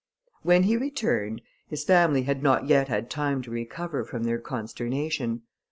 When 0.41 0.63
he 0.63 0.77
returned, 0.77 1.43
his 1.67 1.83
family 1.83 2.23
had 2.23 2.41
not 2.41 2.65
yet 2.65 2.87
had 2.87 3.07
time 3.07 3.43
to 3.43 3.51
recover 3.51 4.03
from 4.03 4.23
their 4.23 4.39
consternation. 4.39 5.43